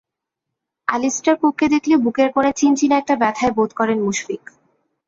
[0.87, 4.43] Allister কুককে দেখলে বুকের কোণে চিনচিনে একটা ব্যথাই বোধ করেন মুশফিক।